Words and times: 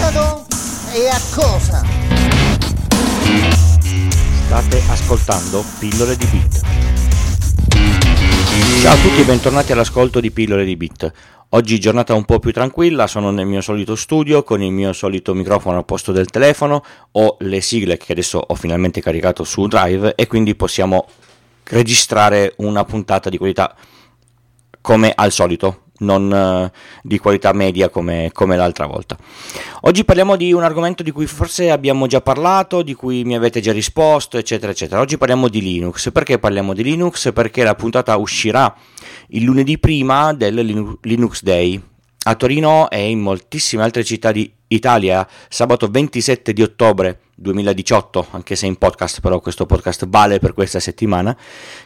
metodo 0.00 0.46
e 0.94 1.08
a 1.08 1.20
cosa? 1.34 1.84
State 4.46 4.82
ascoltando 4.88 5.62
Pillole 5.78 6.16
di 6.16 6.24
Bit. 6.24 6.60
Ciao 8.80 8.94
a 8.94 8.96
tutti 8.96 9.20
e 9.20 9.24
bentornati 9.24 9.72
all'ascolto 9.72 10.20
di 10.20 10.30
Pillole 10.30 10.64
di 10.64 10.76
Bit. 10.76 11.12
Oggi 11.50 11.78
giornata 11.78 12.14
un 12.14 12.24
po' 12.24 12.38
più 12.38 12.50
tranquilla, 12.50 13.06
sono 13.06 13.30
nel 13.30 13.44
mio 13.44 13.60
solito 13.60 13.94
studio 13.94 14.42
con 14.42 14.62
il 14.62 14.72
mio 14.72 14.94
solito 14.94 15.34
microfono 15.34 15.76
al 15.76 15.84
posto 15.84 16.12
del 16.12 16.30
telefono, 16.30 16.82
ho 17.12 17.36
le 17.40 17.60
sigle 17.60 17.98
che 17.98 18.12
adesso 18.12 18.38
ho 18.38 18.54
finalmente 18.54 19.02
caricato 19.02 19.44
su 19.44 19.66
Drive 19.66 20.14
e 20.14 20.26
quindi 20.26 20.54
possiamo 20.54 21.06
registrare 21.64 22.54
una 22.58 22.84
puntata 22.84 23.28
di 23.28 23.36
qualità 23.36 23.74
come 24.80 25.12
al 25.14 25.30
solito, 25.30 25.89
non 26.00 26.30
uh, 26.30 26.78
di 27.02 27.18
qualità 27.18 27.52
media 27.52 27.88
come, 27.88 28.30
come, 28.32 28.56
l'altra 28.56 28.86
volta. 28.86 29.16
Oggi 29.82 30.04
parliamo 30.04 30.36
di 30.36 30.52
un 30.52 30.62
argomento 30.62 31.02
di 31.02 31.10
cui 31.10 31.26
forse 31.26 31.70
abbiamo 31.70 32.06
già 32.06 32.20
parlato, 32.20 32.82
di 32.82 32.94
cui 32.94 33.24
mi 33.24 33.34
avete 33.34 33.60
già 33.60 33.72
risposto, 33.72 34.38
eccetera, 34.38 34.72
eccetera. 34.72 35.00
Oggi 35.00 35.18
parliamo 35.18 35.48
di 35.48 35.60
Linux. 35.60 36.12
Perché 36.12 36.38
parliamo 36.38 36.74
di 36.74 36.82
Linux? 36.82 37.32
Perché 37.32 37.64
la 37.64 37.74
puntata 37.74 38.16
uscirà 38.16 38.74
il 39.28 39.44
lunedì 39.44 39.78
prima 39.78 40.32
del 40.32 40.54
Linux 41.02 41.42
Day 41.42 41.89
a 42.22 42.34
Torino 42.34 42.90
e 42.90 43.08
in 43.08 43.20
moltissime 43.20 43.82
altre 43.82 44.04
città 44.04 44.30
d'Italia, 44.30 45.26
sabato 45.48 45.88
27 45.88 46.52
di 46.52 46.62
ottobre 46.62 47.20
2018, 47.34 48.26
anche 48.32 48.56
se 48.56 48.66
in 48.66 48.76
podcast, 48.76 49.20
però 49.20 49.40
questo 49.40 49.64
podcast 49.64 50.06
vale 50.06 50.38
per 50.38 50.52
questa 50.52 50.78
settimana, 50.78 51.34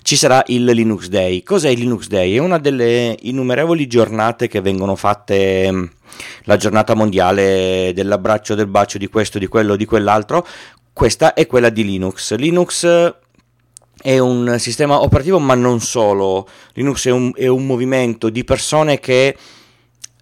ci 0.02 0.16
sarà 0.16 0.42
il 0.48 0.64
Linux 0.64 1.06
Day. 1.06 1.44
Cos'è 1.44 1.68
il 1.68 1.78
Linux 1.78 2.08
Day? 2.08 2.34
È 2.34 2.38
una 2.38 2.58
delle 2.58 3.16
innumerevoli 3.20 3.86
giornate 3.86 4.48
che 4.48 4.60
vengono 4.60 4.96
fatte, 4.96 5.70
mm, 5.70 5.84
la 6.44 6.56
giornata 6.56 6.94
mondiale 6.94 7.92
dell'abbraccio, 7.94 8.56
del 8.56 8.66
bacio, 8.66 8.98
di 8.98 9.06
questo, 9.06 9.38
di 9.38 9.46
quello, 9.46 9.76
di 9.76 9.84
quell'altro. 9.84 10.44
Questa 10.92 11.34
è 11.34 11.46
quella 11.46 11.70
di 11.70 11.84
Linux. 11.84 12.34
Linux 12.34 13.14
è 14.02 14.18
un 14.18 14.56
sistema 14.58 15.00
operativo, 15.00 15.38
ma 15.38 15.54
non 15.54 15.78
solo. 15.80 16.48
Linux 16.72 17.06
è 17.06 17.12
un, 17.12 17.30
è 17.36 17.46
un 17.46 17.64
movimento 17.64 18.28
di 18.28 18.42
persone 18.42 18.98
che 18.98 19.36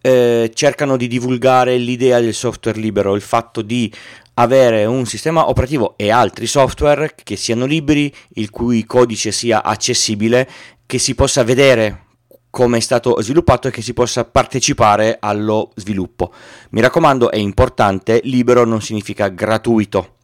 eh, 0.02 0.50
cercano 0.52 0.96
di 0.96 1.06
divulgare 1.06 1.76
l'idea 1.78 2.20
del 2.20 2.34
software 2.34 2.78
libero, 2.78 3.14
il 3.14 3.22
fatto 3.22 3.62
di 3.62 3.90
avere 4.34 4.84
un 4.84 5.06
sistema 5.06 5.48
operativo 5.48 5.94
e 5.96 6.10
altri 6.10 6.46
software 6.46 7.14
che 7.22 7.36
siano 7.36 7.64
liberi, 7.64 8.12
il 8.34 8.50
cui 8.50 8.84
codice 8.84 9.32
sia 9.32 9.62
accessibile, 9.62 10.48
che 10.84 10.98
si 10.98 11.14
possa 11.14 11.44
vedere 11.44 12.06
come 12.50 12.76
è 12.76 12.80
stato 12.80 13.18
sviluppato 13.22 13.68
e 13.68 13.70
che 13.70 13.80
si 13.80 13.94
possa 13.94 14.26
partecipare 14.26 15.16
allo 15.18 15.72
sviluppo. 15.74 16.34
Mi 16.70 16.82
raccomando, 16.82 17.30
è 17.30 17.38
importante, 17.38 18.20
libero 18.24 18.66
non 18.66 18.82
significa 18.82 19.28
gratuito. 19.28 20.16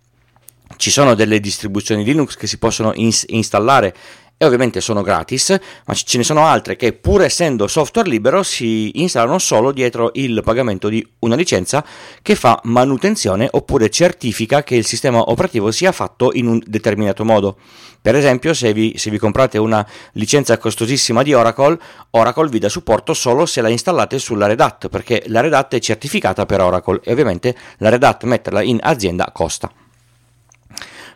Ci 0.77 0.91
sono 0.91 1.15
delle 1.15 1.41
distribuzioni 1.41 2.05
Linux 2.05 2.37
che 2.37 2.47
si 2.47 2.59
possono 2.59 2.93
ins- 2.95 3.25
installare 3.29 3.95
e 4.41 4.47
ovviamente 4.47 4.81
sono 4.81 5.03
gratis, 5.03 5.59
ma 5.85 5.95
ce 5.95 6.17
ne 6.17 6.23
sono 6.23 6.47
altre 6.47 6.77
che 6.77 6.93
pur 6.93 7.23
essendo 7.23 7.67
software 7.67 8.09
libero 8.09 8.45
si 8.45 9.03
installano 9.03 9.39
solo 9.39 9.73
dietro 9.73 10.13
il 10.15 10.41
pagamento 10.45 10.89
di 10.89 11.05
una 11.21 11.35
licenza 11.35 11.85
che 12.23 12.37
fa 12.37 12.61
manutenzione 12.63 13.49
oppure 13.51 13.91
certifica 13.91 14.63
che 14.63 14.77
il 14.77 14.87
sistema 14.87 15.19
operativo 15.19 15.73
sia 15.73 15.91
fatto 15.91 16.31
in 16.33 16.47
un 16.47 16.63
determinato 16.65 17.25
modo. 17.25 17.57
Per 18.01 18.15
esempio, 18.15 18.55
se 18.55 18.73
vi, 18.73 18.95
se 18.97 19.11
vi 19.11 19.19
comprate 19.19 19.59
una 19.59 19.85
licenza 20.13 20.57
costosissima 20.57 21.25
di 21.25 21.35
Oracle, 21.35 21.77
Oracle 22.11 22.49
vi 22.49 22.61
dà 22.61 22.69
supporto 22.69 23.15
solo 23.15 23.45
se 23.45 23.61
la 23.61 23.69
installate 23.69 24.21
sulla 24.21 24.47
Red 24.47 24.61
Hat, 24.61 24.89
perché 24.89 25.25
la 25.27 25.41
Red 25.41 25.53
Hat 25.53 25.75
è 25.75 25.81
certificata 25.81 26.47
per 26.47 26.61
Oracle 26.61 27.01
e 27.03 27.11
ovviamente 27.11 27.57
la 27.79 27.89
Red 27.89 28.05
Hat 28.05 28.23
metterla 28.23 28.63
in 28.63 28.79
azienda 28.81 29.29
costa. 29.33 29.69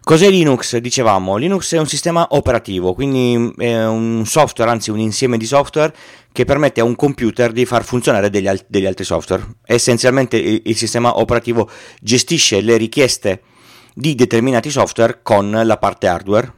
Cos'è 0.05 0.29
Linux? 0.29 0.77
Dicevamo, 0.79 1.37
Linux 1.37 1.75
è 1.75 1.79
un 1.79 1.87
sistema 1.87 2.27
operativo, 2.31 2.93
quindi 2.93 3.53
è 3.57 3.87
un 3.87 4.25
software, 4.27 4.69
anzi 4.69 4.91
un 4.91 4.99
insieme 4.99 5.37
di 5.37 5.47
software 5.47 5.95
che 6.33 6.45
permette 6.45 6.81
a 6.81 6.85
un 6.85 6.97
computer 6.97 7.53
di 7.53 7.65
far 7.65 7.85
funzionare 7.85 8.29
degli, 8.29 8.49
al- 8.49 8.65
degli 8.67 8.85
altri 8.85 9.05
software. 9.05 9.47
Essenzialmente 9.65 10.37
il, 10.37 10.63
il 10.65 10.77
sistema 10.77 11.21
operativo 11.21 11.71
gestisce 12.01 12.61
le 12.63 12.77
richieste 12.79 13.43
di 13.95 14.17
determinati 14.17 14.71
software 14.71 15.21
con 15.23 15.51
la 15.51 15.77
parte 15.77 16.09
hardware, 16.09 16.53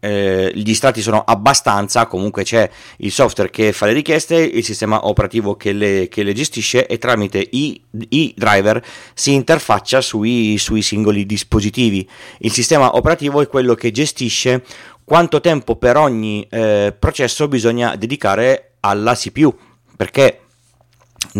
eh, 0.00 0.50
gli 0.54 0.74
strati 0.74 1.02
sono 1.02 1.22
abbastanza, 1.24 2.06
comunque 2.06 2.42
c'è 2.42 2.68
il 2.98 3.12
software 3.12 3.50
che 3.50 3.72
fa 3.72 3.86
le 3.86 3.92
richieste, 3.92 4.36
il 4.36 4.64
sistema 4.64 5.06
operativo 5.06 5.56
che 5.56 5.72
le, 5.72 6.08
che 6.08 6.22
le 6.22 6.32
gestisce 6.32 6.86
e 6.86 6.98
tramite 6.98 7.46
i, 7.50 7.80
i 8.08 8.34
driver 8.36 8.82
si 9.14 9.32
interfaccia 9.34 10.00
sui, 10.00 10.56
sui, 10.58 10.82
singoli 10.82 11.26
dispositivi. 11.26 12.08
Il 12.38 12.52
sistema 12.52 12.96
operativo 12.96 13.40
è 13.40 13.46
quello 13.46 13.74
che 13.74 13.90
gestisce 13.90 14.64
quanto 15.04 15.40
tempo 15.40 15.76
per 15.76 15.96
ogni 15.96 16.46
eh, 16.50 16.94
processo 16.98 17.46
bisogna 17.48 17.96
dedicare 17.96 18.72
alla 18.80 19.14
CPU, 19.14 19.54
perché 19.96 20.40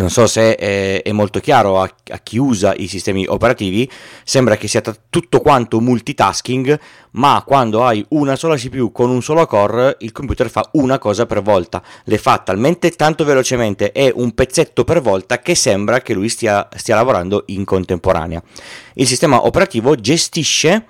non 0.00 0.08
so 0.08 0.26
se 0.26 0.56
è, 0.56 1.02
è 1.02 1.12
molto 1.12 1.40
chiaro 1.40 1.78
a, 1.78 1.94
a, 2.08 2.18
chi 2.18 2.38
usa 2.38 2.74
i 2.74 2.86
sistemi 2.86 3.26
operativi, 3.26 3.88
sembra 4.24 4.56
che 4.56 4.66
sia 4.66 4.80
tutto 5.10 5.40
quanto 5.40 5.78
multitasking, 5.78 6.80
ma 7.12 7.42
quando 7.46 7.84
hai 7.84 8.02
una 8.10 8.34
sola 8.34 8.56
CPU 8.56 8.92
con 8.92 9.10
un 9.10 9.20
solo 9.22 9.44
core, 9.44 9.96
il 10.00 10.12
computer 10.12 10.48
fa 10.48 10.66
una 10.72 10.98
cosa 10.98 11.26
per 11.26 11.42
volta, 11.42 11.82
le 12.04 12.16
fa 12.16 12.38
talmente 12.38 12.90
tanto 12.92 13.24
velocemente 13.24 13.92
e 13.92 14.10
un 14.14 14.32
pezzetto 14.32 14.84
per 14.84 15.02
volta 15.02 15.40
che 15.40 15.54
sembra 15.54 16.00
che 16.00 16.14
lui 16.14 16.30
stia, 16.30 16.66
stia 16.74 16.94
lavorando 16.94 17.44
in 17.48 17.66
contemporanea. 17.66 18.42
Il 18.94 19.06
sistema 19.06 19.44
operativo 19.44 19.96
gestisce 19.96 20.86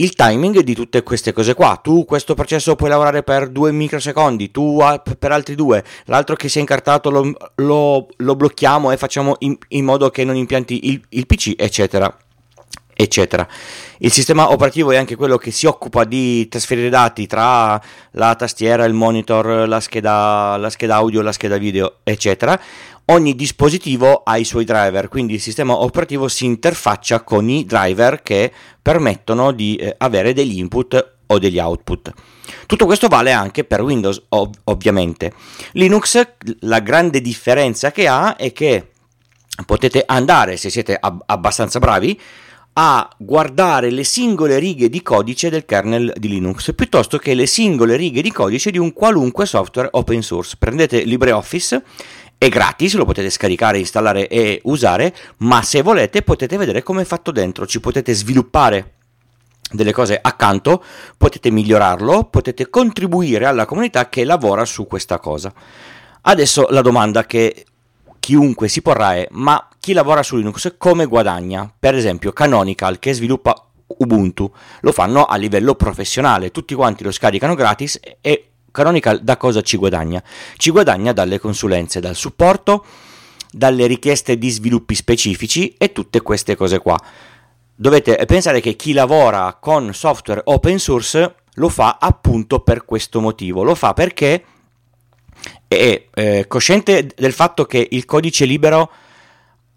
il 0.00 0.14
timing 0.14 0.60
di 0.60 0.74
tutte 0.74 1.02
queste 1.02 1.32
cose 1.32 1.54
qua. 1.54 1.78
Tu 1.82 2.04
questo 2.04 2.34
processo 2.34 2.74
puoi 2.74 2.90
lavorare 2.90 3.22
per 3.22 3.48
due 3.48 3.72
microsecondi, 3.72 4.50
tu 4.50 4.78
per 5.18 5.32
altri 5.32 5.54
due, 5.54 5.82
l'altro 6.06 6.36
che 6.36 6.48
si 6.48 6.58
è 6.58 6.60
incartato 6.60 7.10
lo, 7.10 7.32
lo, 7.56 8.08
lo 8.16 8.36
blocchiamo 8.36 8.90
e 8.90 8.96
facciamo 8.96 9.36
in, 9.40 9.56
in, 9.68 9.84
modo 9.84 10.10
che 10.10 10.24
non 10.24 10.36
impianti 10.36 10.88
il, 10.90 11.00
il 11.10 11.26
PC, 11.26 11.54
eccetera. 11.56 12.14
Eccetera. 13.00 13.48
Il 14.00 14.12
sistema 14.12 14.52
operativo 14.52 14.90
è 14.90 14.96
anche 14.96 15.16
quello 15.16 15.38
che 15.38 15.50
si 15.50 15.64
occupa 15.64 16.04
di 16.04 16.46
trasferire 16.48 16.90
dati 16.90 17.26
tra 17.26 17.80
la 18.12 18.34
tastiera, 18.34 18.84
il 18.84 18.92
monitor, 18.92 19.66
la 19.66 19.80
scheda, 19.80 20.58
la 20.58 20.68
scheda 20.68 20.96
audio, 20.96 21.22
la 21.22 21.32
scheda 21.32 21.56
video, 21.56 22.00
eccetera 22.02 22.60
ogni 23.06 23.34
dispositivo 23.34 24.22
ha 24.24 24.36
i 24.36 24.44
suoi 24.44 24.64
driver, 24.64 25.08
quindi 25.08 25.34
il 25.34 25.40
sistema 25.40 25.74
operativo 25.74 26.28
si 26.28 26.44
interfaccia 26.44 27.22
con 27.22 27.48
i 27.48 27.64
driver 27.64 28.22
che 28.22 28.52
permettono 28.80 29.50
di 29.50 29.74
eh, 29.74 29.96
avere 29.98 30.32
degli 30.32 30.58
input 30.58 31.14
o 31.26 31.38
degli 31.38 31.58
output. 31.58 32.12
Tutto 32.66 32.86
questo 32.86 33.08
vale 33.08 33.32
anche 33.32 33.64
per 33.64 33.82
Windows, 33.82 34.22
ov- 34.28 34.56
ovviamente. 34.64 35.32
Linux, 35.72 36.20
la 36.60 36.78
grande 36.78 37.20
differenza 37.20 37.90
che 37.90 38.06
ha 38.06 38.36
è 38.36 38.52
che 38.52 38.90
potete 39.66 40.04
andare, 40.06 40.56
se 40.56 40.70
siete 40.70 40.96
ab- 40.98 41.22
abbastanza 41.26 41.80
bravi, 41.80 42.18
a 42.82 43.06
guardare 43.18 43.90
le 43.90 44.04
singole 44.04 44.58
righe 44.58 44.88
di 44.88 45.02
codice 45.02 45.50
del 45.50 45.66
kernel 45.66 46.14
di 46.16 46.28
Linux 46.28 46.72
piuttosto 46.74 47.18
che 47.18 47.34
le 47.34 47.44
singole 47.44 47.94
righe 47.94 48.22
di 48.22 48.32
codice 48.32 48.70
di 48.70 48.78
un 48.78 48.94
qualunque 48.94 49.44
software 49.44 49.90
open 49.92 50.22
source. 50.22 50.56
Prendete 50.58 51.02
LibreOffice 51.02 51.84
è 52.38 52.48
gratis, 52.48 52.94
lo 52.94 53.04
potete 53.04 53.28
scaricare, 53.28 53.76
installare 53.76 54.28
e 54.28 54.62
usare, 54.64 55.14
ma 55.38 55.60
se 55.60 55.82
volete 55.82 56.22
potete 56.22 56.56
vedere 56.56 56.82
come 56.82 57.02
è 57.02 57.04
fatto 57.04 57.32
dentro, 57.32 57.66
ci 57.66 57.80
potete 57.80 58.14
sviluppare 58.14 58.94
delle 59.70 59.92
cose 59.92 60.18
accanto, 60.18 60.82
potete 61.18 61.50
migliorarlo, 61.50 62.28
potete 62.30 62.70
contribuire 62.70 63.44
alla 63.44 63.66
comunità 63.66 64.08
che 64.08 64.24
lavora 64.24 64.64
su 64.64 64.86
questa 64.86 65.18
cosa. 65.18 65.52
Adesso 66.22 66.68
la 66.70 66.80
domanda 66.80 67.26
che 67.26 67.66
chiunque 68.30 68.68
si 68.68 68.80
porrà 68.80 69.16
è: 69.16 69.26
ma 69.32 69.68
chi 69.80 69.92
lavora 69.92 70.22
su 70.22 70.36
Linux 70.36 70.76
come 70.78 71.06
guadagna? 71.06 71.68
Per 71.76 71.96
esempio, 71.96 72.30
Canonical 72.32 73.00
che 73.00 73.12
sviluppa 73.12 73.66
Ubuntu 73.98 74.48
lo 74.82 74.92
fanno 74.92 75.24
a 75.24 75.34
livello 75.34 75.74
professionale, 75.74 76.52
tutti 76.52 76.76
quanti 76.76 77.02
lo 77.02 77.10
scaricano 77.10 77.56
gratis 77.56 77.98
e 78.20 78.50
Canonical 78.70 79.18
da 79.24 79.36
cosa 79.36 79.62
ci 79.62 79.76
guadagna? 79.76 80.22
Ci 80.56 80.70
guadagna 80.70 81.12
dalle 81.12 81.40
consulenze, 81.40 81.98
dal 81.98 82.14
supporto, 82.14 82.84
dalle 83.50 83.88
richieste 83.88 84.38
di 84.38 84.48
sviluppi 84.48 84.94
specifici 84.94 85.74
e 85.76 85.90
tutte 85.90 86.20
queste 86.20 86.54
cose 86.54 86.78
qua. 86.78 86.96
Dovete 87.74 88.24
pensare 88.26 88.60
che 88.60 88.76
chi 88.76 88.92
lavora 88.92 89.58
con 89.60 89.92
software 89.92 90.42
open 90.44 90.78
source 90.78 91.34
lo 91.54 91.68
fa 91.68 91.98
appunto 92.00 92.60
per 92.60 92.84
questo 92.84 93.20
motivo, 93.20 93.64
lo 93.64 93.74
fa 93.74 93.92
perché 93.92 94.44
è 95.66 96.06
eh, 96.12 96.44
cosciente 96.48 97.08
del 97.16 97.32
fatto 97.32 97.64
che 97.64 97.86
il 97.90 98.04
codice 98.04 98.44
libero 98.44 98.90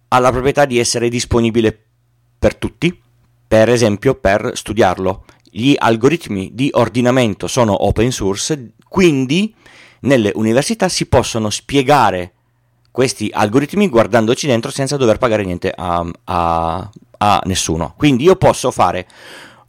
ha 0.08 0.20
la 0.20 0.32
proprietà 0.32 0.66
di 0.66 0.80
essere 0.80 1.10
disponibile 1.10 1.78
per 2.38 2.56
tutti, 2.56 3.00
per 3.48 3.70
esempio 3.70 4.16
per 4.16 4.52
studiarlo. 4.54 5.26
Gli 5.50 5.76
algoritmi 5.78 6.52
di 6.54 6.70
ordinamento 6.74 7.48
sono 7.48 7.86
open 7.86 8.12
source, 8.12 8.72
quindi 8.88 9.54
nelle 10.02 10.32
università 10.36 10.90
si 10.90 11.06
possono 11.06 11.50
spiegare 11.50 12.34
questi 12.92 13.30
algoritmi 13.34 13.90
guardandoci 13.90 14.46
dentro 14.46 14.70
senza 14.70 14.98
dover 14.98 15.18
pagare 15.18 15.44
niente 15.44 15.72
a, 15.76 16.06
a, 16.26 16.90
a 17.18 17.42
nessuno. 17.46 17.94
Quindi 17.98 18.24
io 18.24 18.36
posso 18.36 18.70
fare 18.72 19.08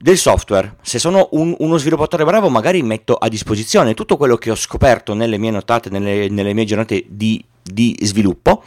del 0.05 0.19
software. 0.19 0.77
Se 0.83 0.99
sono 0.99 1.29
un, 1.31 1.57
uno 1.61 1.79
sviluppatore 1.79 2.27
bravo, 2.27 2.51
magari 2.51 2.83
metto 2.83 3.15
a 3.15 3.27
disposizione 3.31 3.95
tutto 3.95 4.19
quello 4.19 4.37
che 4.37 4.51
ho 4.51 4.55
scoperto 4.55 5.15
nelle 5.15 5.39
mie 5.39 5.51
notate, 5.51 5.89
nelle, 5.89 6.29
nelle 6.29 6.53
mie 6.53 6.67
giornate 6.67 7.07
di, 7.09 7.43
di, 7.63 7.97
sviluppo. 8.03 8.63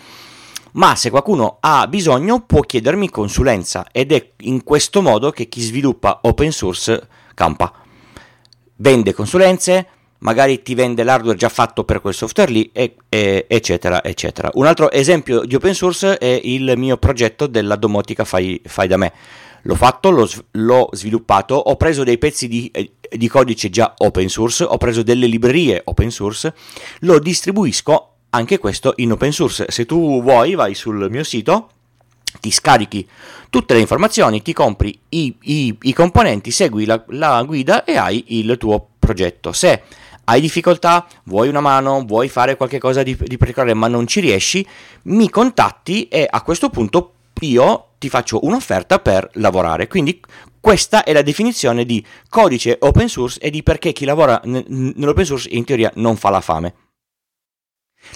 Ma 0.72 0.95
se 0.95 1.12
qualcuno 1.12 1.57
ha 1.60 1.86
bisogno, 1.86 2.42
può 2.42 2.62
chiedermi 2.62 3.12
consulenza 3.12 3.86
ed 3.92 4.13
è 4.13 4.31
in 4.38 4.63
questo 4.63 5.04
modo 5.04 5.30
che 5.30 5.48
chi 5.48 5.62
sviluppa 5.62 6.22
open 6.24 6.51
source 6.51 7.07
campa. 7.36 7.72
Vende 8.78 9.13
consulenze, 9.13 9.88
magari 10.19 10.63
ti 10.63 10.74
vende 10.74 11.04
l'hardware 11.04 11.38
già 11.38 11.50
fatto 11.50 11.84
per 11.84 12.01
quel 12.01 12.16
software 12.16 12.51
lì, 12.51 12.72
e, 12.74 12.95
e, 13.10 13.45
eccetera, 13.48 14.04
eccetera. 14.04 14.50
Un 14.56 14.66
altro 14.66 14.89
esempio 14.89 15.42
di 15.42 15.54
open 15.54 15.75
source 15.75 16.18
è 16.18 16.42
il 16.44 16.74
mio 16.78 16.98
progetto 16.98 17.45
della 17.45 17.75
domotica 17.75 18.25
fai, 18.25 18.60
fai 18.66 18.88
da 18.88 18.98
me 18.98 19.13
L'ho 19.63 19.75
fatto, 19.75 20.09
l'ho, 20.09 20.30
l'ho 20.51 20.89
sviluppato, 20.92 21.56
ho 21.56 21.75
preso 21.75 22.04
dei 22.04 22.18
pezzi 22.18 22.48
di, 22.48 22.69
eh, 22.74 22.94
di 23.09 23.27
codice 23.27 23.69
già 23.69 23.94
open 23.98 24.30
source, 24.30 24.63
ho 24.63 24.77
preso 24.77 25.04
delle 25.04 25.27
librerie 25.27 25.81
open 25.86 26.12
source, 26.12 26.54
lo 27.00 27.19
distribuisco 27.19 28.12
anche 28.30 28.57
questo 28.57 28.94
in 28.98 29.12
open 29.12 29.31
source. 29.31 29.65
Se 29.69 29.86
tu 29.86 30.21
vuoi, 30.21 30.56
vai 30.56 30.74
sul 30.74 31.07
mio 31.09 31.24
sito, 31.24 31.69
ti 32.39 32.51
scarichi 32.51 33.07
tutte 33.50 33.74
le 33.74 33.80
informazioni, 33.80 34.42
ti 34.42 34.54
compri 34.54 34.98
i, 35.09 35.36
i, 35.42 35.77
i 35.81 35.94
componenti, 35.94 36.51
segui 36.51 36.86
la, 36.86 37.03
la, 37.10 37.42
guida 37.44 37.83
e 37.83 37.98
hai 37.98 38.24
il 38.39 38.57
tuo 38.57 38.88
progetto. 39.00 39.51
Se 39.53 39.83
hai 40.25 40.42
difficoltà, 40.42 41.07
vuoi 41.24 41.48
una 41.48 41.62
mano, 41.62 42.03
vuoi 42.06 42.27
fare 42.30 42.57
qualcosa 42.57 43.03
di, 43.03 43.18
di 43.19 43.38
particolare 43.38 43.74
ma 43.74 43.88
non 43.88 44.07
ci 44.07 44.19
riesci, 44.19 44.65
mi 45.03 45.30
contatti 45.30 46.07
e 46.10 46.27
a 46.30 46.42
questo 46.42 46.69
punto 46.69 47.13
io 47.42 47.87
ti 47.98 48.10
faccio 48.10 48.40
un'offerta 48.44 49.00
per 49.00 49.30
lavorare. 49.34 49.88
Quindi 49.88 50.20
questa 50.60 51.04
è 51.04 51.14
la 51.14 51.22
definizione 51.22 51.86
di 51.86 52.06
codice 52.30 52.78
open 52.82 53.08
source 53.08 53.40
e 53.40 53.50
di 53.50 53.64
perché 53.64 53.94
chi 53.94 54.06
lavora 54.06 54.42
nell'open 54.44 55.26
source 55.26 55.50
in 55.52 55.64
teoria 55.64 55.92
non 55.96 56.16
fa 56.16 56.30
la 56.30 56.42
fame. 56.42 56.76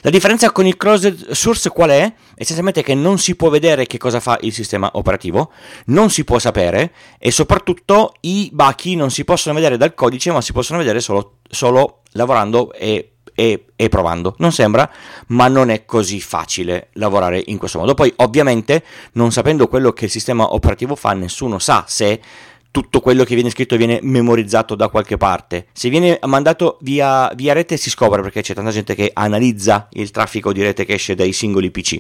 La 0.02 0.10
differenza 0.10 0.52
con 0.52 0.66
il 0.66 0.78
closed 0.78 1.32
source 1.32 1.70
qual 1.70 1.90
è? 1.90 2.14
Essenzialmente 2.36 2.82
che 2.82 2.94
non 2.96 3.18
si 3.18 3.36
può 3.36 3.50
vedere 3.50 3.86
che 3.88 3.98
cosa 3.98 4.20
fa 4.20 4.38
il 4.42 4.54
sistema 4.54 4.90
operativo, 4.94 5.52
non 5.88 6.10
si 6.10 6.24
può 6.24 6.40
sapere 6.40 6.94
e 7.20 7.32
soprattutto 7.32 8.14
i 8.22 8.50
bachi 8.54 8.96
non 8.96 9.12
si 9.12 9.24
possono 9.24 9.56
vedere 9.56 9.78
dal 9.78 9.94
codice 9.94 10.32
ma 10.32 10.42
si 10.42 10.54
possono 10.54 10.80
vedere 10.80 11.00
solo, 11.02 11.40
solo 11.50 12.02
lavorando 12.14 12.72
e 12.74 13.16
e, 13.42 13.66
e, 13.76 13.90
provando. 13.90 14.36
Non 14.38 14.52
sembra, 14.52 14.88
ma 15.30 15.48
non 15.48 15.72
è 15.72 15.84
così 15.84 16.22
facile 16.22 16.90
lavorare 16.94 17.42
in 17.48 17.58
questo 17.58 17.80
modo. 17.80 17.96
Poi, 17.96 18.14
ovviamente, 18.18 18.84
non 19.14 19.32
sapendo 19.32 19.68
quello 19.68 19.94
che 19.94 20.06
il 20.06 20.12
sistema 20.12 20.54
operativo 20.54 20.96
fa, 20.96 21.14
nessuno 21.14 21.58
sa 21.58 21.86
se 21.88 22.22
tutto 22.70 23.00
quello 23.02 23.24
che 23.24 23.34
viene 23.34 23.50
scritto 23.50 23.78
viene 23.78 23.98
memorizzato 24.04 24.76
da 24.76 24.90
qualche 24.90 25.18
parte. 25.18 25.66
Se 25.74 25.90
viene 25.90 26.20
mandato 26.26 26.78
via, 26.82 27.32
via 27.36 27.54
rete 27.54 27.78
si 27.78 27.90
scopre 27.90 28.22
perché 28.22 28.44
c'è 28.44 28.54
tanta 28.54 28.70
gente 28.70 28.94
che 28.94 29.10
analizza 29.12 29.88
il 29.94 30.12
traffico 30.12 30.54
di 30.54 30.62
rete 30.62 30.86
che 30.86 30.94
esce 30.94 31.16
dai 31.16 31.34
singoli 31.34 31.72
PC. 31.72 32.00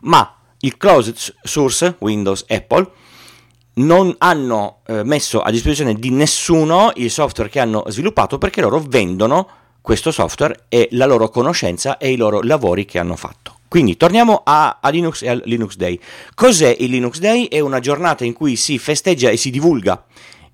Ma 0.00 0.38
il 0.58 0.76
closed 0.76 1.16
source, 1.44 1.94
Windows, 2.00 2.44
Apple, 2.48 2.90
non 3.74 4.12
hanno 4.18 4.80
eh, 4.88 5.04
messo 5.04 5.40
a 5.40 5.52
disposizione 5.52 5.94
di 5.94 6.10
nessuno 6.10 6.90
il 6.96 7.12
software 7.12 7.48
che 7.48 7.60
hanno 7.60 7.84
sviluppato 7.86 8.38
perché 8.38 8.60
loro 8.60 8.82
vendono 8.84 9.59
questo 9.80 10.10
software 10.10 10.64
e 10.68 10.88
la 10.92 11.06
loro 11.06 11.28
conoscenza 11.28 11.98
e 11.98 12.12
i 12.12 12.16
loro 12.16 12.42
lavori 12.42 12.84
che 12.84 12.98
hanno 12.98 13.16
fatto. 13.16 13.58
Quindi 13.68 13.96
torniamo 13.96 14.42
a, 14.44 14.78
a, 14.80 14.88
Linux 14.88 15.22
e 15.22 15.28
al 15.28 15.42
Linux 15.44 15.76
Day. 15.76 15.98
Cos'è 16.34 16.74
il 16.80 16.90
Linux 16.90 17.18
Day? 17.18 17.46
È 17.46 17.60
una 17.60 17.78
giornata 17.78 18.24
in 18.24 18.32
cui 18.32 18.56
si 18.56 18.78
festeggia 18.78 19.30
e 19.30 19.36
si 19.36 19.50
divulga 19.50 20.04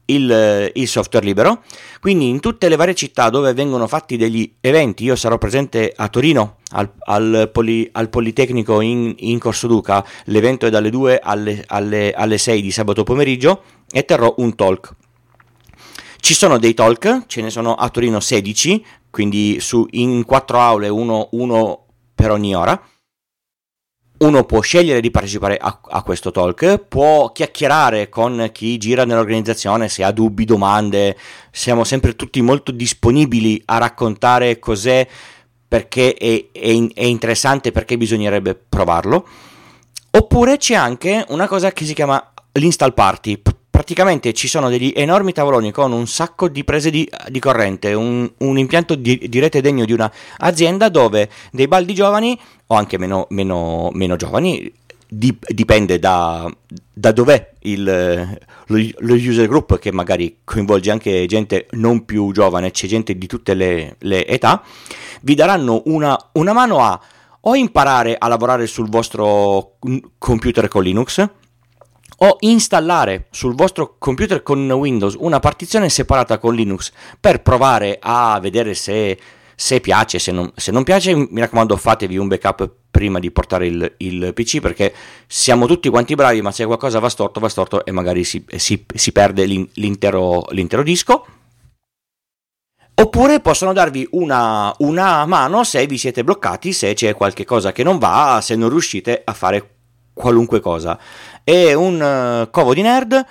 il, 0.06 0.70
il, 0.74 0.88
software 0.88 1.24
libero. 1.24 1.62
Quindi 2.00 2.28
in 2.28 2.40
tutte 2.40 2.68
le 2.68 2.76
varie 2.76 2.94
città 2.94 3.30
dove 3.30 3.54
vengono 3.54 3.86
fatti 3.86 4.16
degli 4.16 4.56
eventi, 4.60 5.04
io 5.04 5.16
sarò 5.16 5.38
presente 5.38 5.92
a 5.96 6.08
Torino 6.08 6.58
al, 6.72 6.90
al, 7.06 7.48
Poli, 7.52 7.88
al 7.92 8.08
Politecnico 8.08 8.80
in, 8.80 9.14
in, 9.18 9.38
Corso 9.38 9.66
Duca, 9.66 10.04
l'evento 10.24 10.66
è 10.66 10.70
dalle 10.70 10.90
2 10.90 11.18
alle, 11.18 11.64
alle, 11.68 12.12
alle 12.12 12.38
6 12.38 12.60
di 12.60 12.70
sabato 12.70 13.02
pomeriggio 13.02 13.62
e 13.90 14.04
terrò 14.04 14.34
un 14.38 14.54
talk. 14.54 14.94
Ci 16.18 16.34
sono 16.34 16.58
dei 16.58 16.74
talk, 16.74 17.26
ce 17.26 17.40
ne 17.40 17.50
sono 17.50 17.74
a 17.74 17.88
Torino 17.88 18.18
16, 18.18 18.84
quindi 19.16 19.60
su, 19.60 19.86
in 19.92 20.26
quattro 20.26 20.60
aule, 20.60 20.88
uno, 20.88 21.28
uno 21.30 21.86
per 22.14 22.30
ogni 22.30 22.54
ora. 22.54 22.78
Uno 24.18 24.44
può 24.44 24.60
scegliere 24.60 25.00
di 25.00 25.10
partecipare 25.10 25.56
a, 25.56 25.80
a, 25.82 26.02
questo 26.02 26.30
talk, 26.30 26.76
può 26.80 27.32
chiacchierare 27.32 28.10
con 28.10 28.50
chi 28.52 28.76
gira 28.76 29.06
nell'organizzazione 29.06 29.88
se 29.88 30.04
ha 30.04 30.10
dubbi, 30.10 30.44
domande, 30.44 31.16
siamo 31.50 31.82
sempre 31.84 32.14
tutti 32.14 32.42
molto 32.42 32.72
disponibili 32.72 33.62
a 33.64 33.78
raccontare 33.78 34.58
cos'è, 34.58 35.08
perché 35.66 36.12
è, 36.12 36.48
è, 36.52 36.86
è 36.92 37.04
interessante, 37.04 37.72
perché 37.72 37.96
bisognerebbe 37.96 38.54
provarlo. 38.54 39.26
Oppure 40.10 40.58
c'è 40.58 40.74
anche 40.74 41.24
una 41.28 41.48
cosa 41.48 41.72
che 41.72 41.86
si 41.86 41.94
chiama 41.94 42.34
l'install 42.52 42.92
party, 42.92 43.40
praticamente 43.76 44.32
ci 44.32 44.48
sono 44.48 44.70
degli 44.70 44.90
enormi 44.96 45.32
tavoloni 45.32 45.70
con 45.70 45.92
un 45.92 46.06
sacco 46.06 46.48
di 46.48 46.64
prese 46.64 46.88
di, 46.88 47.06
di 47.28 47.38
corrente, 47.38 47.92
un, 47.92 48.26
un 48.38 48.56
impianto 48.56 48.94
di, 48.94 49.26
di, 49.28 49.38
rete 49.38 49.60
degno 49.60 49.84
di 49.84 49.92
un'azienda 49.92 50.88
dove 50.88 51.28
dei 51.52 51.68
baldi 51.68 51.92
giovani 51.92 52.40
o 52.68 52.74
anche 52.74 52.96
meno, 52.96 53.26
meno, 53.28 53.90
meno 53.92 54.16
giovani, 54.16 54.72
dipende 55.08 55.98
da, 55.98 56.50
da 56.90 57.12
dov'è 57.12 57.52
il, 57.60 57.84
lo, 58.66 58.76
lo, 58.98 59.14
user 59.14 59.46
group 59.46 59.78
che 59.78 59.92
magari 59.92 60.38
coinvolge 60.42 60.90
anche 60.90 61.26
gente 61.26 61.66
non 61.72 62.06
più 62.06 62.32
giovane, 62.32 62.70
c'è 62.70 62.86
gente 62.86 63.18
di 63.18 63.26
tutte 63.26 63.52
le, 63.52 63.96
le 63.98 64.26
età, 64.26 64.62
vi 65.20 65.34
daranno 65.34 65.82
una, 65.84 66.18
una 66.32 66.54
mano 66.54 66.82
a 66.82 66.98
o 67.40 67.54
imparare 67.54 68.16
a 68.18 68.26
lavorare 68.26 68.66
sul 68.66 68.88
vostro 68.88 69.76
computer 70.18 70.66
con 70.66 70.82
Linux, 70.82 71.28
o 72.18 72.36
installare 72.40 73.26
sul 73.30 73.54
vostro 73.54 73.96
computer 73.98 74.42
con 74.42 74.70
Windows 74.70 75.16
una 75.18 75.40
partizione 75.40 75.88
separata 75.88 76.38
con 76.38 76.54
Linux 76.54 76.92
per 77.20 77.42
provare 77.42 77.98
a 78.00 78.38
vedere 78.40 78.74
se, 78.74 79.18
se 79.54 79.80
piace, 79.80 80.18
se 80.18 80.32
non, 80.32 80.50
se 80.54 80.70
non, 80.70 80.84
piace 80.84 81.14
mi 81.14 81.40
raccomando 81.40 81.76
fatevi 81.76 82.16
un 82.16 82.28
backup 82.28 82.70
prima 82.90 83.18
di 83.18 83.30
portare 83.30 83.66
il, 83.66 83.94
il, 83.98 84.32
PC 84.32 84.60
perché 84.60 84.94
siamo 85.26 85.66
tutti 85.66 85.90
quanti 85.90 86.14
bravi 86.14 86.40
ma 86.40 86.52
se 86.52 86.64
qualcosa 86.64 86.98
va 86.98 87.10
storto 87.10 87.40
va 87.40 87.48
storto 87.48 87.84
e 87.84 87.90
magari 87.90 88.24
si, 88.24 88.44
si, 88.56 88.86
si 88.94 89.12
perde 89.12 89.44
l'intero, 89.44 90.46
l'intero 90.50 90.82
disco. 90.82 91.26
Oppure 92.98 93.40
possono 93.40 93.74
darvi 93.74 94.08
una, 94.12 94.72
una, 94.78 95.26
mano 95.26 95.64
se 95.64 95.84
vi 95.86 95.98
siete 95.98 96.24
bloccati, 96.24 96.72
se 96.72 96.94
c'è 96.94 97.14
qualche 97.14 97.44
cosa 97.44 97.70
che 97.70 97.82
non 97.82 97.98
va, 97.98 98.40
se 98.40 98.56
non 98.56 98.70
riuscite 98.70 99.20
a 99.22 99.34
fare 99.34 99.75
qualunque 100.16 100.60
cosa. 100.60 100.98
È 101.44 101.74
un 101.74 102.00
uh, 102.00 102.50
covo 102.50 102.72
di 102.72 102.80
nerd. 102.80 103.24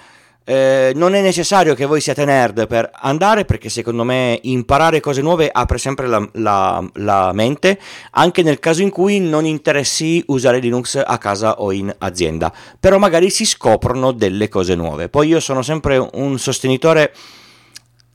Eh, 0.48 0.92
non 0.94 1.15
è 1.15 1.22
necessario 1.24 1.74
che 1.74 1.86
voi 1.86 2.00
siate 2.00 2.24
nerd 2.24 2.68
per 2.68 2.92
andare 2.94 3.46
perché 3.46 3.68
secondo 3.68 4.04
me 4.04 4.39
imparare 4.44 5.00
cose 5.00 5.24
nuove 5.24 5.50
apre 5.51 5.80
sempre 5.80 6.06
la, 6.06 6.24
la, 6.34 6.88
la, 6.98 7.32
mente 7.34 7.80
anche 8.12 8.44
nel 8.44 8.60
caso 8.60 8.84
in 8.84 8.92
cui 8.92 9.20
non 9.20 9.48
interessi 9.48 10.24
usare 10.27 10.60
Linux 10.60 11.01
a 11.04 11.18
casa 11.18 11.62
o 11.62 11.72
in 11.72 11.92
azienda 11.98 12.54
però 12.80 13.00
magari 13.00 13.32
si 13.32 13.44
scoprono 13.44 14.12
delle 14.12 14.48
cose 14.48 14.75
nuove 14.75 15.10
poi 15.10 15.30
io 15.30 15.39
sono 15.39 15.63
sempre 15.63 15.98
un 15.98 16.38
sostenitore 16.38 17.12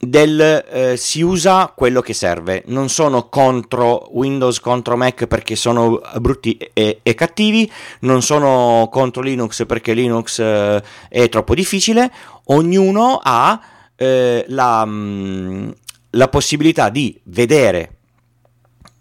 del 0.02 0.40
eh, 0.40 0.96
si 0.96 1.20
usa 1.20 1.72
quello 1.76 2.00
che 2.00 2.14
serve. 2.14 2.62
Non 2.66 2.88
sono 2.88 3.28
contro 3.28 4.08
Windows, 4.16 4.58
contro 4.58 4.96
Mac 4.96 5.26
perché 5.26 5.56
sono 5.56 6.00
brutti 6.18 6.56
e, 6.72 7.00
e 7.02 7.14
cattivi, 7.14 7.70
non 8.00 8.22
sono 8.22 8.88
contro 8.90 9.20
Linux 9.20 9.66
perché 9.66 9.92
Linux 9.92 10.38
eh, 10.38 10.82
è 11.08 11.28
troppo 11.28 11.54
difficile. 11.54 12.10
Ognuno 12.46 13.20
ha 13.22 13.60
eh, 13.94 14.44
la, 14.48 14.84
mh, 14.84 14.90
mm, 14.90 15.70
la 16.10 16.28
possibilità 16.28 16.88
di 16.88 17.20
vedere 17.24 17.96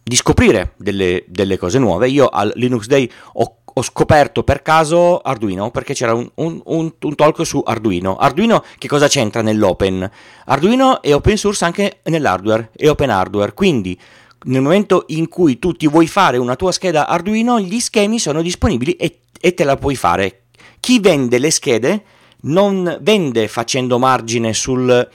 di 0.03 0.15
scoprire 0.15 0.73
delle, 0.77 1.23
delle, 1.27 1.57
cose 1.57 1.79
nuove. 1.79 2.09
Io 2.09 2.27
al 2.27 2.51
Linux 2.55 2.87
Day 2.87 3.09
ho 3.33 3.57
ho 3.79 3.81
scoperto 3.81 4.43
per 4.43 4.61
caso 4.61 5.19
Arduino 5.19 5.71
perché 5.71 5.93
c'era 5.93 6.13
un, 6.13 6.29
un, 6.35 6.61
un, 6.65 6.93
un, 6.99 7.15
talk 7.15 7.45
su 7.45 7.61
Arduino. 7.65 8.17
Arduino 8.17 8.63
che 8.77 8.87
cosa 8.87 9.07
c'entra 9.07 9.41
nell'open? 9.41 10.09
Arduino 10.45 11.01
è 11.01 11.13
open 11.13 11.37
source 11.37 11.65
anche 11.65 11.99
nell'hardware, 12.03 12.71
è 12.75 12.89
open 12.89 13.09
hardware, 13.09 13.53
quindi 13.53 13.99
nel 14.43 14.61
momento 14.61 15.05
in 15.07 15.27
cui 15.27 15.59
tu 15.59 15.73
ti 15.73 15.87
vuoi 15.87 16.07
fare 16.07 16.37
una 16.37 16.55
tua 16.55 16.71
scheda 16.71 17.07
Arduino, 17.07 17.59
gli 17.59 17.79
schemi 17.79 18.19
sono 18.19 18.41
disponibili 18.41 18.93
e, 18.93 19.21
e 19.39 19.53
te 19.53 19.63
la 19.63 19.77
puoi 19.77 19.95
fare. 19.95 20.43
Chi 20.79 20.99
vende 20.99 21.39
le 21.39 21.51
schede 21.51 22.03
non 22.41 22.97
vende 23.01 23.47
facendo 23.47 23.97
margine 23.97 24.53
sul, 24.53 25.09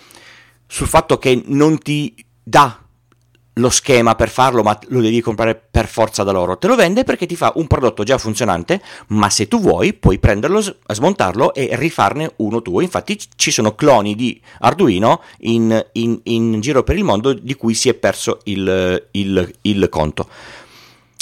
sul 0.67 0.87
fatto 0.87 1.19
che 1.19 1.43
non 1.47 1.79
ti 1.79 2.15
dà 2.43 2.84
lo 3.55 3.71
schema 3.71 4.15
per 4.15 4.29
farlo, 4.29 4.63
ma 4.63 4.79
lo 4.89 5.01
devi 5.01 5.21
comprare 5.21 5.55
per 5.55 5.87
forza 5.87 6.23
da 6.23 6.33
loro. 6.33 6.59
Te 6.59 6.67
lo 6.67 6.75
vende 6.75 7.05
perché 7.05 7.27
ti 7.27 7.37
fa 7.37 7.53
un 7.57 7.67
prodotto 7.67 8.03
già 8.03 8.19
funzionante, 8.19 8.83
ma 9.09 9.31
se 9.31 9.47
tu 9.49 9.61
vuoi 9.61 9.93
puoi 9.93 10.19
prenderlo, 10.19 10.61
smontarlo 10.61 11.55
e 11.55 11.71
rifarne 11.73 12.33
uno 12.37 12.63
tuo. 12.63 12.81
Infatti 12.81 13.19
ci 13.37 13.51
sono 13.51 13.75
cloni 13.75 14.15
di 14.15 14.41
Arduino 14.61 15.21
in, 15.41 15.85
in, 15.93 16.21
in 16.25 16.61
giro 16.61 16.83
per 16.83 16.97
il 16.97 17.05
mondo 17.05 17.33
di 17.33 17.55
cui 17.55 17.75
si 17.75 17.89
è 17.89 17.95
perso 17.95 18.41
il, 18.45 19.09
il, 19.13 19.55
il 19.63 19.89
conto. 19.89 20.29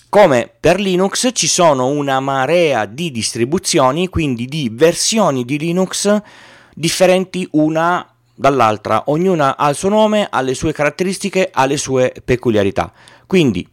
Come 0.08 0.50
per 0.60 0.78
Linux 0.78 1.30
ci 1.32 1.46
sono 1.46 1.86
una 1.86 2.20
marea 2.20 2.84
di 2.84 3.10
distribuzioni, 3.10 4.08
quindi 4.08 4.44
di 4.44 4.70
versioni 4.70 5.44
di 5.44 5.58
Linux 5.58 6.20
differenti 6.74 7.46
una 7.52 8.11
dall'altra, 8.42 9.04
ognuna 9.06 9.56
ha 9.56 9.70
il 9.70 9.76
suo 9.76 9.88
nome, 9.88 10.26
ha 10.28 10.42
le 10.42 10.54
sue 10.54 10.72
caratteristiche, 10.72 11.48
ha 11.50 11.64
le 11.64 11.78
sue 11.78 12.12
peculiarità. 12.22 12.92
Quindi, 13.26 13.66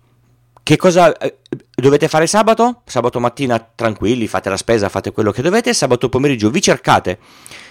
che 0.63 0.77
cosa 0.77 1.17
eh, 1.17 1.39
dovete 1.73 2.07
fare 2.07 2.27
sabato? 2.27 2.83
Sabato 2.85 3.19
mattina 3.19 3.59
tranquilli, 3.59 4.27
fate 4.27 4.49
la 4.49 4.57
spesa, 4.57 4.87
fate 4.87 5.11
quello 5.11 5.31
che 5.31 5.41
dovete, 5.41 5.73
sabato 5.73 6.07
pomeriggio 6.07 6.51
vi 6.51 6.61
cercate 6.61 7.17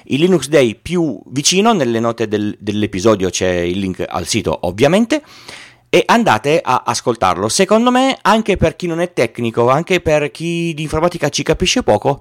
il 0.07 0.21
Linux 0.21 0.49
Day 0.49 0.75
più 0.75 1.23
vicino, 1.27 1.73
nelle 1.73 2.01
note 2.01 2.27
del, 2.27 2.57
dell'episodio 2.59 3.31
c'è 3.31 3.49
il 3.49 3.79
link 3.79 4.05
al 4.07 4.27
sito 4.27 4.59
ovviamente, 4.63 5.23
e 5.91 6.03
andate 6.07 6.61
a 6.63 6.83
ascoltarlo. 6.85 7.49
Secondo 7.49 7.91
me, 7.91 8.19
anche 8.23 8.57
per 8.57 8.75
chi 8.75 8.87
non 8.87 9.01
è 9.01 9.13
tecnico, 9.13 9.71
anche 9.71 10.01
per 10.01 10.31
chi 10.31 10.75
di 10.75 10.83
informatica 10.83 11.29
ci 11.29 11.43
capisce 11.43 11.83
poco, 11.83 12.21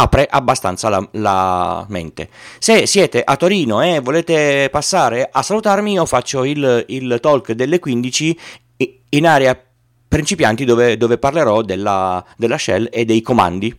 apre 0.00 0.26
abbastanza 0.28 0.88
la, 0.88 1.08
la, 1.12 1.84
mente. 1.88 2.28
Se 2.58 2.86
siete 2.86 3.22
a 3.22 3.36
Torino 3.36 3.82
e 3.82 4.00
volete 4.00 4.68
passare 4.70 5.28
a 5.30 5.42
salutarmi, 5.42 5.92
io 5.92 6.06
faccio 6.06 6.44
il, 6.44 6.84
il 6.88 7.18
talk 7.20 7.52
delle 7.52 7.78
15 7.78 8.38
in 9.10 9.26
area 9.26 9.58
principianti 10.08 10.64
dove, 10.64 10.96
dove 10.96 11.18
parlerò 11.18 11.62
della, 11.62 12.24
della 12.36 12.58
shell 12.58 12.88
e 12.90 13.04
dei 13.04 13.22
comandi 13.22 13.76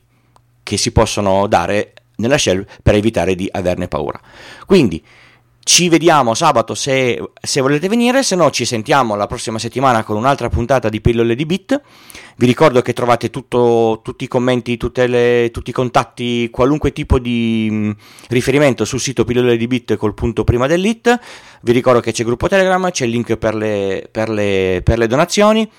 che 0.63 0.77
si 0.77 0.91
possono 0.91 1.47
dare 1.47 1.93
nella 2.17 2.38
shell 2.38 2.65
per 2.81 2.95
evitare 2.95 3.36
di 3.36 3.47
averne 3.51 3.88
paura. 3.88 4.19
Quindi 4.65 5.03
ci 5.67 5.89
vediamo 5.89 6.33
sabato 6.33 6.74
se, 6.75 7.21
se, 7.41 7.59
volete 7.59 7.89
venire, 7.89 8.24
se 8.24 8.38
no 8.38 8.50
ci 8.51 8.63
sentiamo 8.63 9.15
la 9.15 9.27
prossima 9.27 9.59
settimana 9.59 10.01
con 10.05 10.15
un'altra 10.15 10.47
puntata 10.47 10.88
di 10.88 11.01
Pillole 11.01 11.36
di 11.36 11.45
Bit. 11.45 11.81
Vi 12.38 12.45
ricordo 12.45 12.81
che 12.81 12.93
trovate 12.93 13.29
tutto, 13.29 14.00
tutti 14.01 14.24
i 14.24 14.27
commenti, 14.29 14.79
le, 14.93 15.50
tutti 15.51 15.71
i 15.71 15.74
contatti, 15.74 16.50
qualunque 16.51 16.93
tipo 16.93 17.19
di 17.19 17.67
mh, 17.69 17.91
riferimento 18.29 18.86
sul 18.86 19.01
sito 19.01 19.25
Pillole 19.25 19.57
di 19.57 19.67
Bit 19.67 19.97
col 19.97 20.13
punto 20.13 20.45
prima 20.45 20.67
dell'it. 20.67 21.19
Vi 21.62 21.71
ricordo 21.74 22.00
che 22.00 22.13
c'è 22.13 22.21
il 22.21 22.27
gruppo 22.27 22.47
Telegram, 22.47 22.89
c'è 22.89 23.03
il 23.03 23.12
link 23.12 23.36
per 23.36 23.53
le, 23.53 24.07
per 24.09 24.29
le, 24.29 24.79
per 24.81 24.97
le 24.97 25.07
donazioni. 25.07 25.69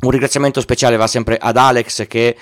Un 0.00 0.10
ringraziamento 0.10 0.62
speciale 0.62 0.96
va 0.96 1.06
sempre 1.06 1.36
ad 1.36 1.58
Alex 1.58 2.06
che 2.06 2.34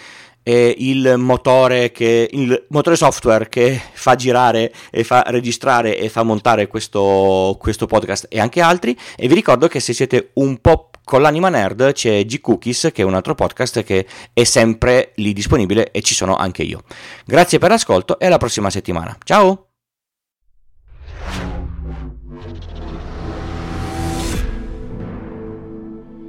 è 0.49 0.75
il 0.79 1.17
motore, 1.19 1.93
che, 1.93 2.27
il 2.33 2.65
motore 2.69 2.97
software 2.97 3.51
che 3.51 3.79
fa 3.93 4.15
girare 4.15 4.73
e 4.91 5.05
fa 5.05 5.23
registrare 5.27 5.99
e 5.99 6.09
fa 6.09 6.23
montare 6.23 6.69
questo, 6.69 7.55
questo 7.61 7.85
podcast 7.85 8.29
e 8.31 8.41
anche 8.41 8.63
altri. 8.63 8.97
E 9.15 9.29
vi 9.29 9.35
ricordo 9.35 9.69
che 9.69 9.79
se 9.79 9.93
siete 9.93 10.31
un 10.35 10.59
po' 10.63 10.89
con 11.05 11.21
l'anima 11.21 11.51
nerd 11.51 11.93
c'è 11.93 12.25
G-Cookies 12.25 12.91
che 12.95 13.03
è 13.03 13.05
un 13.05 13.13
altro 13.13 13.35
podcast 13.35 13.83
che 13.83 14.07
è 14.33 14.45
sempre 14.45 15.13
lì 15.17 15.35
disponibile 15.35 15.91
e 15.91 16.01
ci 16.01 16.15
sono 16.15 16.35
anche 16.35 16.63
io. 16.63 16.83
Grazie 17.27 17.59
per 17.59 17.69
l'ascolto 17.69 18.19
e 18.19 18.25
alla 18.25 18.39
prossima 18.39 18.71
settimana. 18.71 19.15
Ciao! 19.25 19.65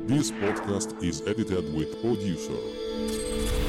This 0.07 0.31
podcast 0.31 0.95
is 1.01 1.21
edited 1.21 1.73
with 1.73 2.01
producer. 2.01 3.68